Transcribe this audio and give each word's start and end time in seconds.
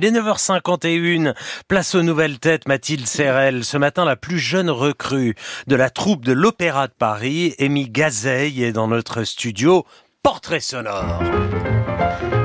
Les 0.00 0.12
9h51, 0.12 1.34
place 1.66 1.96
aux 1.96 2.04
nouvelles 2.04 2.38
têtes 2.38 2.68
Mathilde 2.68 3.04
Serrel. 3.04 3.64
Ce 3.64 3.76
matin, 3.76 4.04
la 4.04 4.14
plus 4.14 4.38
jeune 4.38 4.70
recrue 4.70 5.34
de 5.66 5.74
la 5.74 5.90
troupe 5.90 6.24
de 6.24 6.30
l'Opéra 6.30 6.86
de 6.86 6.92
Paris, 6.96 7.56
Amy 7.58 7.88
Gazeille, 7.88 8.62
est 8.62 8.70
dans 8.70 8.86
notre 8.86 9.24
studio. 9.24 9.84
Portrait 10.22 10.60
sonore. 10.60 11.20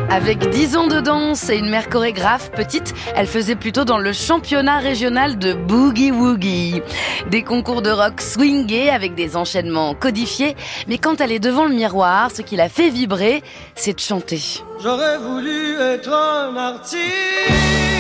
Avec 0.10 0.50
10 0.50 0.78
ans 0.78 0.88
de 0.88 1.00
danse 1.00 1.50
et 1.50 1.58
une 1.58 1.70
mère 1.70 1.90
chorégraphe 1.90 2.52
petite, 2.52 2.94
elle 3.16 3.28
faisait 3.28 3.56
plutôt 3.56 3.86
dans 3.86 3.98
le 3.98 4.14
championnat 4.14 4.78
régional 4.80 5.38
de 5.38 5.54
Boogie 5.54 6.12
Woogie. 6.12 6.82
Des 7.30 7.44
concours 7.44 7.82
de 7.82 7.90
rock 7.90 8.22
swingés 8.22 8.90
avec 8.90 9.16
des 9.16 9.36
enchaînements 9.36 9.96
codifiés, 9.96 10.56
mais 10.88 10.98
quand 10.98 11.22
elle 11.22 11.32
est 11.32 11.40
devant 11.40 11.66
le 11.66 11.74
miroir, 11.74 12.30
ce 12.32 12.42
qui 12.42 12.56
la 12.56 12.70
fait 12.70 12.90
vibrer, 12.90 13.44
c'est 13.76 13.94
de 13.94 14.00
chanter. 14.00 14.42
J'aurais 14.82 15.18
voulu 15.18 15.80
être 15.80 16.12
un 16.12 16.56
artiste 16.56 17.93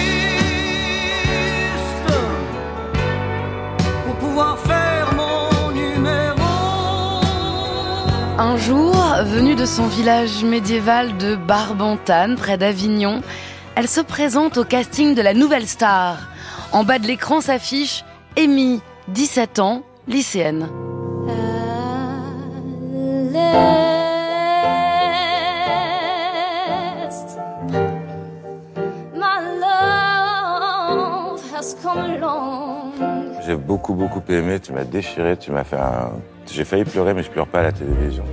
Un 8.45 8.57
jour, 8.57 8.93
venue 9.23 9.55
de 9.55 9.65
son 9.65 9.88
village 9.88 10.43
médiéval 10.43 11.15
de 11.17 11.38
Barbantane, 11.38 12.35
près 12.35 12.57
d'Avignon, 12.57 13.21
elle 13.75 13.88
se 13.88 14.01
présente 14.01 14.57
au 14.57 14.65
casting 14.65 15.15
de 15.15 15.21
la 15.21 15.34
nouvelle 15.34 15.65
star. 15.65 16.17
En 16.73 16.84
bas 16.84 16.99
de 16.99 17.07
l'écran 17.07 17.39
s'affiche 17.39 18.03
Amy, 18.37 18.81
17 19.07 19.59
ans, 19.59 19.84
lycéenne. 20.09 20.67
J'ai 33.45 33.57
beaucoup 33.57 33.93
beaucoup 33.93 34.21
aimé, 34.29 34.59
tu 34.62 34.71
m'as 34.71 34.85
déchiré, 34.85 35.35
tu 35.35 35.51
m'as 35.51 35.65
fait 35.65 35.76
un... 35.76 36.13
J'ai 36.49 36.63
failli 36.63 36.85
pleurer 36.85 37.13
mais 37.13 37.23
je 37.23 37.29
pleure 37.29 37.48
pas 37.48 37.59
à 37.59 37.63
la 37.63 37.71
télévision. 37.73 38.23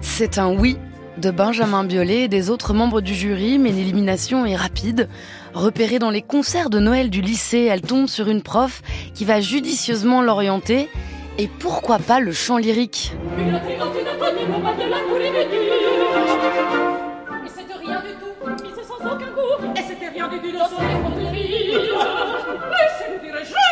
C'est 0.00 0.38
un 0.38 0.52
oui 0.52 0.76
de 1.18 1.30
Benjamin 1.30 1.84
Biolay 1.84 2.22
et 2.22 2.28
des 2.28 2.50
autres 2.50 2.74
membres 2.74 3.00
du 3.00 3.14
jury, 3.14 3.58
mais 3.58 3.70
l'élimination 3.70 4.44
est 4.44 4.56
rapide. 4.56 5.08
Repérée 5.54 6.00
dans 6.00 6.10
les 6.10 6.22
concerts 6.22 6.68
de 6.68 6.80
Noël 6.80 7.10
du 7.10 7.20
lycée, 7.20 7.68
elle 7.70 7.82
tombe 7.82 8.08
sur 8.08 8.28
une 8.28 8.42
prof 8.42 8.82
qui 9.14 9.24
va 9.24 9.40
judicieusement 9.40 10.20
l'orienter. 10.20 10.88
Et 11.38 11.46
pourquoi 11.46 11.98
pas 11.98 12.18
le 12.18 12.32
chant 12.32 12.56
lyrique? 12.56 13.14
Mais 13.36 13.44
c'était 17.48 17.74
rien 17.80 18.00
du 18.00 18.14
tout, 18.18 18.34
mais 18.44 18.70
c'est 18.74 18.84
sans 18.84 18.96
aucun 19.06 19.26
goût, 19.26 19.64
et 19.76 19.82
c'était 19.86 20.08
rien 20.08 20.28
du 20.28 20.38
tout 20.40 20.52
dans 20.52 20.66
son 20.66 20.82
dire, 23.22 23.71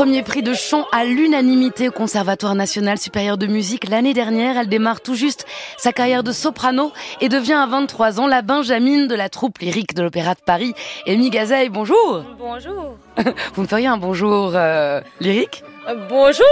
Premier 0.00 0.22
prix 0.22 0.42
de 0.42 0.54
chant 0.54 0.86
à 0.92 1.04
l'unanimité 1.04 1.90
au 1.90 1.92
Conservatoire 1.92 2.54
national 2.54 2.96
supérieur 2.96 3.36
de 3.36 3.46
musique. 3.46 3.86
L'année 3.86 4.14
dernière, 4.14 4.56
elle 4.56 4.70
démarre 4.70 5.02
tout 5.02 5.14
juste 5.14 5.44
sa 5.76 5.92
carrière 5.92 6.22
de 6.22 6.32
soprano 6.32 6.90
et 7.20 7.28
devient 7.28 7.52
à 7.52 7.66
23 7.66 8.18
ans 8.18 8.26
la 8.26 8.40
Benjamine 8.40 9.08
de 9.08 9.14
la 9.14 9.28
troupe 9.28 9.58
lyrique 9.58 9.92
de 9.92 10.02
l'Opéra 10.02 10.32
de 10.32 10.40
Paris. 10.40 10.72
Amy 11.06 11.28
Gazeille, 11.28 11.68
bonjour 11.68 12.24
Bonjour. 12.38 12.96
Vous 13.54 13.60
me 13.60 13.66
feriez 13.66 13.88
un 13.88 13.98
bonjour 13.98 14.52
euh, 14.54 15.02
lyrique? 15.20 15.62
Euh, 15.86 15.94
Bonjour. 16.08 16.46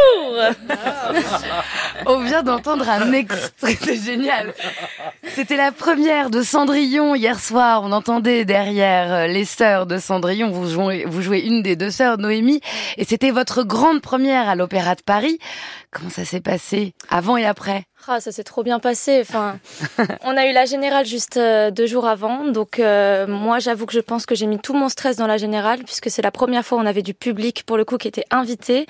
On 2.06 2.18
vient 2.18 2.42
d'entendre 2.42 2.86
un 2.88 3.12
extrait, 3.12 3.78
c'est 3.80 3.96
génial. 3.96 4.52
C'était 5.34 5.56
la 5.56 5.72
première 5.72 6.30
de 6.30 6.42
Cendrillon 6.42 7.14
hier 7.14 7.38
soir. 7.38 7.82
On 7.84 7.92
entendait 7.92 8.44
derrière 8.44 9.12
euh, 9.12 9.26
les 9.26 9.44
sœurs 9.44 9.86
de 9.86 9.98
Cendrillon. 9.98 10.50
Vous 10.50 10.68
jouez, 10.68 11.04
vous 11.06 11.22
jouez 11.22 11.40
une 11.40 11.62
des 11.62 11.76
deux 11.76 11.90
sœurs, 11.90 12.18
Noémie, 12.18 12.60
et 12.96 13.04
c'était 13.04 13.30
votre 13.30 13.62
grande 13.62 14.00
première 14.00 14.48
à 14.48 14.54
l'Opéra 14.54 14.94
de 14.94 15.02
Paris. 15.02 15.38
Comment 15.90 16.10
ça 16.10 16.24
s'est 16.24 16.40
passé 16.40 16.94
avant 17.08 17.36
et 17.36 17.44
après? 17.44 17.84
Ah, 18.10 18.20
ça 18.20 18.32
s'est 18.32 18.42
trop 18.44 18.62
bien 18.62 18.78
passé. 18.78 19.18
Enfin, 19.20 19.58
on 20.24 20.34
a 20.36 20.46
eu 20.46 20.52
la 20.52 20.64
générale 20.64 21.04
juste 21.04 21.36
euh, 21.36 21.70
deux 21.70 21.86
jours 21.86 22.06
avant, 22.08 22.44
donc 22.44 22.78
euh, 22.78 23.26
moi, 23.26 23.58
j'avoue 23.58 23.84
que 23.84 23.92
je 23.92 24.00
pense 24.00 24.24
que 24.24 24.34
j'ai 24.34 24.46
mis 24.46 24.58
tout 24.58 24.72
mon 24.72 24.88
stress 24.88 25.16
dans 25.16 25.26
la 25.26 25.36
générale 25.36 25.80
puisque 25.84 26.10
c'est 26.10 26.22
la 26.22 26.30
première 26.30 26.64
fois 26.64 26.78
où 26.78 26.80
on 26.80 26.86
avait 26.86 27.02
du 27.02 27.12
public 27.12 27.64
pour 27.66 27.76
le 27.76 27.84
coup 27.84 27.98
qui 27.98 28.08
était 28.08 28.24
invité. 28.30 28.86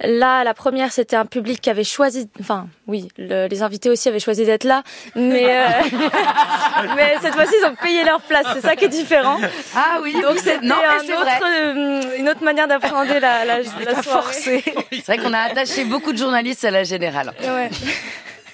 Là, 0.00 0.44
la 0.44 0.54
première, 0.54 0.92
c'était 0.92 1.16
un 1.16 1.26
public 1.26 1.60
qui 1.60 1.68
avait 1.68 1.84
choisi. 1.84 2.28
Enfin, 2.40 2.66
oui, 2.86 3.08
le- 3.18 3.48
les 3.48 3.62
invités 3.62 3.90
aussi 3.90 4.08
avaient 4.08 4.18
choisi 4.18 4.46
d'être 4.46 4.64
là, 4.64 4.82
mais 5.14 5.44
euh, 5.46 5.68
mais 6.96 7.16
cette 7.20 7.34
fois-ci, 7.34 7.52
ils 7.62 7.66
ont 7.66 7.74
payé 7.74 8.02
leur 8.04 8.22
place. 8.22 8.46
C'est 8.54 8.62
ça 8.62 8.76
qui 8.76 8.86
est 8.86 8.88
différent. 8.88 9.36
Ah 9.76 9.98
oui, 10.02 10.14
Donc 10.22 10.38
c'était 10.38 10.60
non, 10.62 10.74
un 10.76 11.02
mais 11.02 11.06
c'est 11.06 11.16
autre, 11.16 11.44
euh, 11.46 12.16
une 12.18 12.28
autre 12.30 12.42
manière 12.42 12.66
d'appréhender 12.66 13.20
la, 13.20 13.44
la, 13.44 13.62
soirée. 14.02 14.32
C'est 14.92 15.06
vrai 15.06 15.18
qu'on 15.18 15.32
a 15.34 15.40
attaché 15.40 15.84
beaucoup 15.84 16.12
de 16.12 16.18
journalistes 16.18 16.64
à 16.64 16.70
la 16.70 16.84
générale. 16.84 17.32
Ouais. 17.42 17.68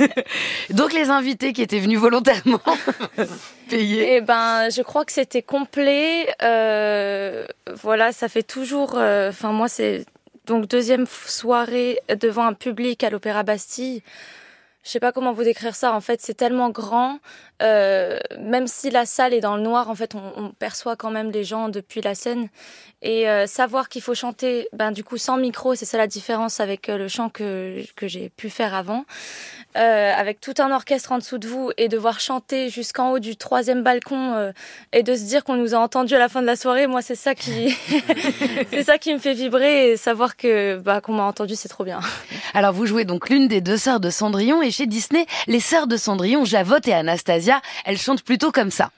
Donc 0.70 0.92
les 0.92 1.10
invités 1.10 1.52
qui 1.52 1.62
étaient 1.62 1.78
venus 1.80 1.98
volontairement 1.98 2.60
payer. 3.68 4.16
Eh 4.16 4.20
ben, 4.20 4.68
je 4.70 4.82
crois 4.82 5.04
que 5.04 5.12
c'était 5.12 5.42
complet. 5.42 6.32
Euh, 6.42 7.46
voilà, 7.82 8.12
ça 8.12 8.28
fait 8.28 8.42
toujours. 8.42 8.94
euh, 8.96 9.30
Enfin, 9.30 9.52
moi, 9.52 9.68
c'est 9.68 10.04
donc 10.46 10.66
deuxième 10.66 11.06
soirée 11.06 12.00
devant 12.20 12.46
un 12.46 12.54
public 12.54 13.04
à 13.04 13.10
l'Opéra 13.10 13.42
Bastille. 13.42 14.02
Je 14.82 14.88
sais 14.88 15.00
pas 15.00 15.12
comment 15.12 15.32
vous 15.34 15.44
décrire 15.44 15.74
ça. 15.74 15.92
En 15.92 16.00
fait, 16.00 16.20
c'est 16.22 16.32
tellement 16.34 16.70
grand. 16.70 17.18
euh, 17.62 18.18
même 18.38 18.66
si 18.66 18.88
la 18.90 19.04
salle 19.04 19.34
est 19.34 19.40
dans 19.40 19.56
le 19.56 19.62
noir, 19.62 19.90
en 19.90 19.94
fait, 19.94 20.14
on, 20.14 20.52
perçoit 20.58 20.96
quand 20.96 21.10
même 21.10 21.30
les 21.30 21.44
gens 21.44 21.68
depuis 21.68 22.00
la 22.00 22.14
scène. 22.14 22.48
Et 23.02 23.26
savoir 23.46 23.88
qu'il 23.90 24.02
faut 24.02 24.14
chanter, 24.14 24.68
ben 24.74 24.90
du 24.92 25.02
coup 25.04 25.16
sans 25.16 25.38
micro, 25.38 25.74
c'est 25.74 25.86
ça 25.86 25.96
la 25.98 26.06
différence 26.06 26.60
avec 26.60 26.88
le 26.88 27.08
chant 27.08 27.30
que 27.30 27.82
que 27.96 28.08
j'ai 28.08 28.28
pu 28.30 28.50
faire 28.50 28.74
avant. 28.74 29.04
Euh, 29.76 30.12
avec 30.16 30.40
tout 30.40 30.54
un 30.58 30.72
orchestre 30.72 31.12
en 31.12 31.18
dessous 31.18 31.38
de 31.38 31.46
vous 31.46 31.70
et 31.76 31.86
devoir 31.86 32.18
chanter 32.18 32.70
jusqu'en 32.70 33.12
haut 33.12 33.20
du 33.20 33.36
troisième 33.36 33.84
balcon 33.84 34.34
euh, 34.34 34.50
et 34.92 35.04
de 35.04 35.14
se 35.14 35.22
dire 35.22 35.44
qu'on 35.44 35.54
nous 35.54 35.76
a 35.76 35.78
entendu 35.78 36.12
à 36.16 36.18
la 36.18 36.28
fin 36.28 36.42
de 36.42 36.46
la 36.46 36.56
soirée, 36.56 36.88
moi 36.88 37.02
c'est 37.02 37.14
ça 37.14 37.36
qui 37.36 37.72
c'est 38.72 38.82
ça 38.82 38.98
qui 38.98 39.14
me 39.14 39.20
fait 39.20 39.32
vibrer 39.32 39.92
et 39.92 39.96
savoir 39.96 40.36
que 40.36 40.76
bah 40.78 41.00
qu'on 41.00 41.12
m'a 41.12 41.22
entendu 41.22 41.54
c'est 41.54 41.68
trop 41.68 41.84
bien. 41.84 42.00
Alors 42.54 42.72
vous 42.72 42.84
jouez 42.84 43.04
donc 43.04 43.28
l'une 43.28 43.46
des 43.46 43.60
deux 43.60 43.76
sœurs 43.76 44.00
de 44.00 44.10
Cendrillon 44.10 44.60
et 44.60 44.72
chez 44.72 44.86
Disney, 44.86 45.24
les 45.46 45.60
sœurs 45.60 45.86
de 45.86 45.96
Cendrillon, 45.96 46.44
Javotte 46.44 46.88
et 46.88 46.92
Anastasia, 46.92 47.62
elles 47.84 47.98
chantent 47.98 48.24
plutôt 48.24 48.50
comme 48.50 48.72
ça. 48.72 48.90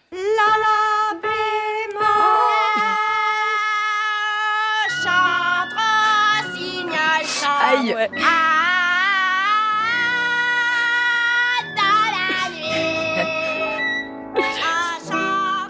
Aïe 7.60 7.94
Ouais. 7.94 8.10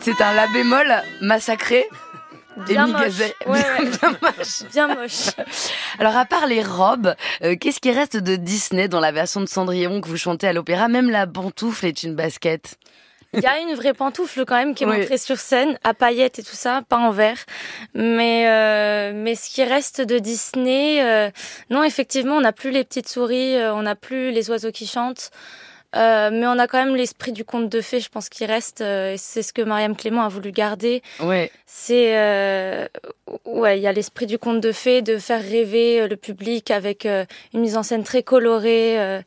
C'est 0.03 0.21
un 0.21 0.33
la 0.35 0.47
bémol 0.49 0.93
massacré. 1.21 1.87
Bien 2.67 2.87
moche. 2.87 3.01
Gazet. 3.03 3.35
Ouais, 3.47 3.63
Bien- 3.63 3.79
ouais. 3.85 3.91
bien 3.91 4.19
moche. 4.21 4.63
Bien 4.73 4.89
moche. 4.89 5.31
Alors 5.99 6.17
à 6.17 6.25
part 6.27 6.47
les 6.47 6.63
robes, 6.63 7.15
euh, 7.43 7.57
qu'est-ce 7.59 7.81
qui 7.81 7.91
reste 7.93 8.17
de 8.19 8.37
Disney 8.37 8.89
dans 8.89 9.01
la 9.01 9.11
version 9.13 9.41
de 9.41 9.47
Cendrillon 9.47 10.01
que 10.01 10.09
vous 10.09 10.17
chantez 10.19 10.47
à 10.49 10.53
l'opéra? 10.53 10.89
Même 10.89 11.09
la 11.09 11.27
pantoufle 11.27 11.87
est 11.87 12.03
une 12.03 12.15
basket. 12.15 12.75
Il 13.35 13.41
y 13.41 13.47
a 13.47 13.59
une 13.61 13.75
vraie 13.75 13.95
pantoufle 13.95 14.45
quand 14.45 14.57
même 14.57 14.75
qui 14.75 14.85
est 14.85 14.87
Oui. 14.87 14.99
montrée 14.99 15.17
sur 15.17 15.39
scène, 15.39 15.79
à 15.85 15.95
paillettes 15.95 16.39
et 16.39 16.43
tout 16.43 16.55
ça, 16.55 16.83
pas 16.87 16.99
en 16.99 17.11
verre. 17.13 17.39
Mais 17.95 18.45
euh, 18.47 19.13
mais 19.15 19.35
ce 19.35 19.49
qui 19.49 19.65
reste 19.65 20.03
de 20.03 20.19
Disney, 20.19 21.03
euh, 21.03 21.31
non 21.71 21.83
effectivement, 21.83 22.37
on 22.37 22.43
n'a 22.43 22.53
plus 22.53 22.71
les 22.71 22.85
petites 22.85 23.09
souris, 23.09 23.55
on 23.57 23.83
n'a 23.83 23.95
plus 23.95 24.33
les 24.33 24.51
oiseaux 24.51 24.73
qui 24.73 24.87
chantent. 24.87 25.31
Euh, 25.95 26.31
mais 26.33 26.47
on 26.47 26.59
a 26.59 26.67
quand 26.67 26.83
même 26.85 26.97
l'esprit 26.97 27.33
du 27.33 27.45
conte 27.45 27.69
de 27.69 27.81
fées, 27.81 28.01
je 28.01 28.09
pense, 28.09 28.29
qui 28.29 28.47
reste. 28.47 28.81
euh, 28.81 29.15
c'est 29.19 29.43
ce 29.43 29.53
que 29.53 29.63
Mariam 29.63 29.95
Clément 29.97 30.23
a 30.23 30.29
voulu 30.29 30.51
garder. 30.53 31.03
Ouais. 31.21 31.51
C'est 31.67 32.17
euh, 32.19 32.87
ouais, 33.45 33.79
il 33.79 33.83
y 33.83 33.87
a 33.87 33.93
l'esprit 33.93 34.27
du 34.27 34.39
conte 34.39 34.61
de 34.61 34.73
fées, 34.73 35.03
de 35.03 35.19
faire 35.19 35.43
rêver 35.43 36.01
euh, 36.01 36.09
le 36.09 36.17
public 36.17 36.71
avec 36.71 37.05
euh, 37.07 37.25
une 37.55 37.61
mise 37.61 37.77
en 37.77 37.83
scène 37.83 38.05
très 38.05 38.23
colorée. 38.23 38.99
euh, 39.01 39.21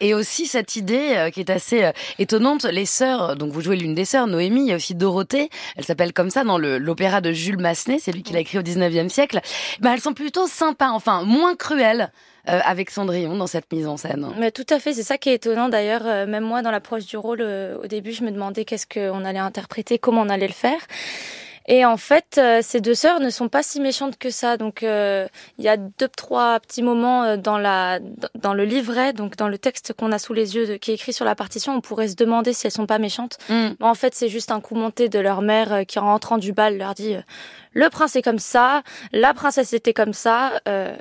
Et 0.00 0.14
aussi 0.14 0.46
cette 0.46 0.76
idée 0.76 1.14
euh, 1.16 1.30
qui 1.30 1.40
est 1.40 1.50
assez 1.50 1.90
étonnante, 2.18 2.64
les 2.64 2.86
sœurs, 2.86 3.36
donc 3.36 3.52
vous 3.52 3.60
jouez 3.60 3.76
l'une 3.76 3.94
des 3.94 4.04
sœurs, 4.04 4.26
Noémie, 4.26 4.62
il 4.62 4.68
y 4.68 4.72
a 4.72 4.76
aussi 4.76 4.94
Dorothée, 4.94 5.50
elle 5.76 5.84
s'appelle 5.84 6.12
comme 6.12 6.30
ça 6.30 6.44
dans 6.44 6.58
l'opéra 6.58 7.20
de 7.20 7.32
Jules 7.32 7.58
Massenet, 7.58 7.98
c'est 8.00 8.12
lui 8.12 8.22
qui 8.22 8.32
l'a 8.32 8.40
écrit 8.40 8.58
au 8.58 8.62
19e 8.62 9.08
siècle. 9.08 9.40
Ben, 9.80 9.92
elles 9.92 10.00
sont 10.00 10.14
plutôt 10.14 10.46
sympas, 10.46 10.90
enfin 10.90 11.22
moins 11.24 11.54
cruelles 11.56 12.10
euh, 12.48 12.60
avec 12.64 12.90
Cendrillon 12.90 13.36
dans 13.36 13.46
cette 13.46 13.70
mise 13.72 13.86
en 13.86 13.96
scène. 13.96 14.26
Mais 14.38 14.50
tout 14.50 14.66
à 14.70 14.78
fait, 14.78 14.92
c'est 14.94 15.02
ça 15.02 15.18
qui 15.18 15.28
est 15.30 15.34
étonnant 15.34 15.68
d'ailleurs. 15.68 16.02
euh, 16.06 16.26
même 16.26 16.44
moi, 16.44 16.62
dans 16.62 16.70
l'approche 16.70 17.06
du 17.06 17.16
rôle, 17.16 17.40
euh, 17.40 17.76
au 17.82 17.86
début, 17.86 18.12
je 18.12 18.24
me 18.24 18.30
demandais 18.30 18.64
qu'est-ce 18.64 18.86
qu'on 18.86 19.24
allait 19.24 19.38
interpréter, 19.38 19.98
comment 19.98 20.22
on 20.22 20.28
allait 20.28 20.46
le 20.48 20.52
faire. 20.52 20.80
Et 21.70 21.84
en 21.84 21.98
fait, 21.98 22.40
ces 22.62 22.80
deux 22.80 22.94
sœurs 22.94 23.20
ne 23.20 23.28
sont 23.28 23.50
pas 23.50 23.62
si 23.62 23.78
méchantes 23.78 24.16
que 24.16 24.30
ça. 24.30 24.56
Donc, 24.56 24.82
euh, 24.82 25.28
il 25.58 25.64
y 25.66 25.68
a 25.68 25.76
deux, 25.76 26.08
trois 26.08 26.58
petits 26.60 26.82
moments 26.82 27.36
dans 27.36 27.58
la, 27.58 27.98
dans 28.40 28.54
le 28.54 28.64
livret, 28.64 29.12
donc 29.12 29.36
dans 29.36 29.48
le 29.48 29.58
texte 29.58 29.92
qu'on 29.92 30.10
a 30.10 30.18
sous 30.18 30.32
les 30.32 30.56
yeux, 30.56 30.66
de- 30.66 30.76
qui 30.76 30.92
est 30.92 30.94
écrit 30.94 31.12
sur 31.12 31.26
la 31.26 31.34
partition. 31.34 31.74
On 31.74 31.82
pourrait 31.82 32.08
se 32.08 32.14
demander 32.16 32.54
si 32.54 32.66
elles 32.66 32.72
sont 32.72 32.86
pas 32.86 32.98
méchantes. 32.98 33.36
Mm. 33.50 33.72
En 33.82 33.94
fait, 33.94 34.14
c'est 34.14 34.30
juste 34.30 34.50
un 34.50 34.60
coup 34.62 34.76
monté 34.76 35.10
de 35.10 35.18
leur 35.18 35.42
mère 35.42 35.84
qui, 35.86 35.98
en 35.98 36.06
rentrant 36.06 36.38
du 36.38 36.54
bal, 36.54 36.78
leur 36.78 36.94
dit 36.94 37.16
euh, 37.16 37.20
le 37.74 37.90
prince 37.90 38.16
est 38.16 38.22
comme 38.22 38.38
ça, 38.38 38.82
la 39.12 39.34
princesse 39.34 39.74
était 39.74 39.92
comme 39.92 40.14
ça. 40.14 40.52
euh, 40.68 40.96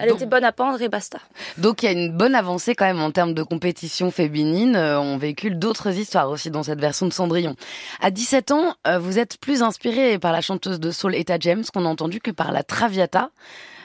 elle 0.00 0.08
Donc- 0.08 0.16
était 0.18 0.26
bonne 0.26 0.44
à 0.44 0.52
pendre 0.52 0.80
et 0.82 0.88
basta. 0.88 1.18
Donc 1.58 1.82
il 1.82 1.86
y 1.86 1.88
a 1.88 1.92
une 1.92 2.16
bonne 2.16 2.34
avancée 2.34 2.74
quand 2.74 2.86
même 2.86 3.00
en 3.00 3.10
termes 3.10 3.34
de 3.34 3.42
compétition 3.42 4.10
féminine. 4.10 4.74
Euh, 4.76 4.98
on 5.00 5.16
véhicule 5.18 5.58
d'autres 5.58 5.96
histoires 5.96 6.30
aussi 6.30 6.50
dans 6.50 6.62
cette 6.62 6.80
version 6.80 7.06
de 7.06 7.12
Cendrillon. 7.12 7.54
À 8.00 8.10
17 8.10 8.50
ans, 8.50 8.74
euh, 8.86 8.98
vous 8.98 9.18
êtes 9.18 9.38
plus 9.38 9.62
inspiré 9.62 10.18
par 10.18 10.32
la 10.32 10.40
chanteuse 10.40 10.80
de 10.80 10.90
soul 10.90 11.14
Etta 11.14 11.36
James 11.40 11.64
qu'on 11.72 11.84
a 11.84 11.88
entendu 11.88 12.20
que 12.20 12.30
par 12.30 12.52
la 12.52 12.62
Traviata. 12.62 13.30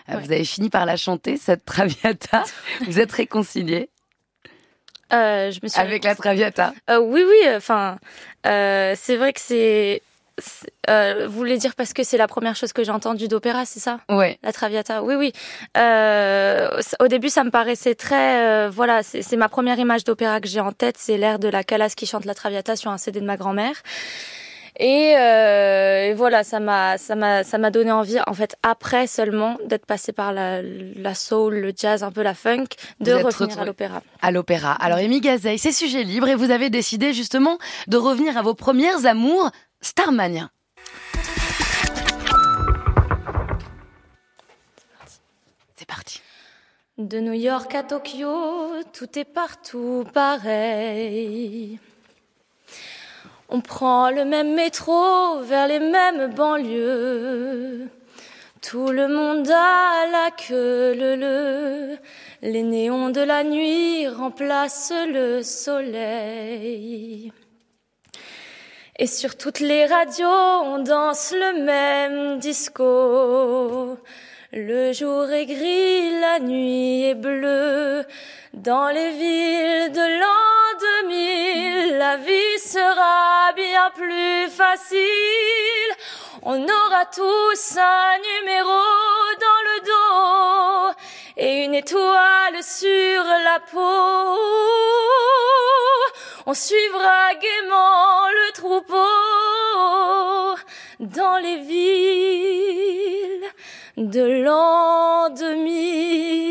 Euh, 0.10 0.14
Ouais. 0.16 0.22
Vous 0.22 0.32
avez 0.32 0.46
fini 0.46 0.70
par 0.70 0.86
la 0.86 0.98
chanter, 0.98 1.36
cette 1.38 1.66
Traviata. 1.66 2.44
vous 2.86 3.00
êtes 3.00 3.12
réconciliés 3.12 3.90
Euh, 5.14 5.52
je 5.52 5.60
me 5.62 5.68
suis 5.68 5.80
avec 5.80 6.04
la 6.04 6.16
Traviata. 6.16 6.74
Euh, 6.90 7.00
oui, 7.00 7.24
oui. 7.28 7.50
Enfin, 7.56 7.98
euh, 8.48 8.94
c'est 8.98 9.18
vrai 9.18 9.34
que 9.34 9.40
c'est. 9.42 10.02
Euh, 10.90 11.28
vous 11.28 11.38
voulez 11.38 11.58
dire 11.58 11.76
parce 11.76 11.94
que 11.94 12.04
c'est 12.04 12.18
la 12.18 12.28
première 12.28 12.56
chose 12.56 12.74
que 12.74 12.84
j'ai 12.84 12.92
entendue 12.92 13.28
d'opéra, 13.28 13.66
c'est 13.66 13.80
ça? 13.80 14.00
Ouais. 14.10 14.38
La 14.44 14.52
Traviata, 14.52 15.02
oui, 15.04 15.16
oui. 15.16 15.32
Euh, 15.78 16.82
au 17.00 17.08
début, 17.08 17.30
ça 17.30 17.44
me 17.44 17.52
paraissait 17.52 17.96
très, 17.96 18.46
euh, 18.46 18.70
voilà, 18.70 19.02
c'est 19.04 19.38
ma 19.38 19.50
première 19.50 19.80
image 19.80 20.04
d'opéra 20.04 20.42
que 20.42 20.48
j'ai 20.48 20.60
en 20.60 20.72
tête, 20.72 20.98
c'est 20.98 21.18
l'air 21.18 21.40
de 21.40 21.48
la 21.48 21.64
Calas 21.64 21.94
qui 21.96 22.06
chante 22.06 22.26
la 22.26 22.34
Traviata 22.34 22.76
sur 22.76 22.92
un 22.92 22.98
CD 22.98 23.22
de 23.22 23.26
ma 23.26 23.38
grand-mère. 23.38 23.76
Et, 24.78 25.16
euh, 25.18 26.08
et 26.10 26.14
voilà, 26.14 26.44
ça 26.44 26.60
m'a, 26.60 26.98
ça 26.98 27.16
m'a, 27.16 27.46
ça 27.46 27.58
m'a 27.58 27.72
donné 27.72 27.92
envie, 27.92 28.18
en 28.28 28.34
fait, 28.34 28.58
après 28.62 29.08
seulement 29.08 29.58
d'être 29.66 29.86
passé 29.86 30.12
par 30.12 30.34
la, 30.34 30.62
la 30.62 31.16
soul, 31.16 31.56
le 31.56 31.72
jazz, 31.76 32.04
un 32.04 32.12
peu 32.12 32.24
la 32.24 32.34
funk, 32.34 32.66
de 33.00 33.14
Vous 33.14 33.26
revenir 33.26 33.60
à 33.60 33.66
l'opéra. 33.66 34.02
À 34.22 34.32
l'opéra. 34.32 34.74
Alors, 34.74 34.98
Amy 34.98 35.22
Gazeille, 35.22 35.60
c'est 35.60 35.72
sujet 35.72 36.04
libre 36.04 36.28
et 36.28 36.36
vous 36.36 36.52
avez 36.52 36.70
décidé 36.70 37.14
justement 37.14 37.58
de 37.88 37.96
revenir 37.96 38.38
à 38.38 38.42
vos 38.42 38.54
premières 38.54 39.06
amours, 39.06 39.50
Starmania. 39.82 40.50
C'est 45.76 45.88
parti. 45.88 46.22
De 46.98 47.20
New 47.20 47.34
York 47.34 47.76
à 47.76 47.84
Tokyo, 47.84 48.82
tout 48.94 49.20
est 49.20 49.26
partout 49.26 50.06
pareil. 50.14 51.80
On 53.50 53.62
prend 53.62 54.10
le 54.10 54.26
même 54.26 54.56
métro 54.56 55.42
vers 55.42 55.68
les 55.68 55.80
mêmes 55.80 56.34
banlieues. 56.34 57.90
Tout 58.62 58.88
le 58.88 59.08
monde 59.08 59.48
a 59.50 60.08
la 60.12 60.32
queue 60.32 60.96
le 60.96 61.16
le. 61.16 61.98
Les 62.42 62.64
néons 62.64 63.10
de 63.10 63.22
la 63.22 63.44
nuit 63.44 64.08
remplacent 64.08 64.92
le 65.08 65.44
soleil. 65.44 67.32
Et 68.98 69.08
sur 69.08 69.36
toutes 69.36 69.60
les 69.60 69.86
radios, 69.88 70.26
on 70.30 70.80
danse 70.80 71.34
le 71.34 71.66
même 71.66 72.40
disco. 72.40 73.98
Le 74.54 74.94
jour 74.94 75.30
est 75.32 75.46
gris, 75.46 76.18
la 76.22 76.40
nuit 76.40 77.04
est 77.04 77.16
bleue. 77.16 78.06
Dans 78.54 78.88
les 78.88 79.12
villes 79.12 79.92
de 79.92 80.20
l'an 80.22 81.10
2000, 81.10 81.98
la 81.98 82.16
vie 82.16 82.60
sera 82.60 83.52
bien 83.54 83.92
plus 83.96 84.50
facile. 84.50 84.98
On 86.42 86.64
aura 86.64 87.06
tous 87.14 87.78
un 87.78 88.18
numéro 88.40 88.82
dans 89.46 89.62
le 89.68 89.82
dos 89.92 90.96
et 91.36 91.66
une 91.66 91.76
étoile 91.76 92.64
sur 92.64 93.26
la 93.44 93.60
peau. 93.74 94.40
Suivra 96.56 97.34
gaiement 97.34 98.30
le 98.30 98.54
troupeau 98.54 98.96
dans 101.02 101.38
les 101.38 101.58
villes 101.58 103.44
de 103.98 104.42
l'an 104.42 105.30
2000. 105.32 106.45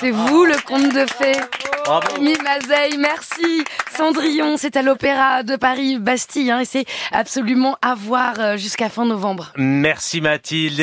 C'est 0.00 0.10
vous 0.10 0.44
le 0.44 0.54
conte 0.66 0.92
de 0.92 1.06
fées. 1.06 1.40
Bravo. 1.84 2.06
Merci. 2.98 3.64
Cendrillon, 3.96 4.56
c'est 4.56 4.76
à 4.76 4.82
l'Opéra 4.82 5.42
de 5.42 5.56
Paris, 5.56 5.98
Bastille, 5.98 6.50
hein, 6.50 6.60
et 6.60 6.64
c'est 6.64 6.84
absolument 7.12 7.76
à 7.82 7.94
voir 7.94 8.34
euh, 8.38 8.56
jusqu'à 8.56 8.88
fin 8.88 9.06
novembre. 9.06 9.52
Merci 9.56 10.20
Mathilde. 10.20 10.76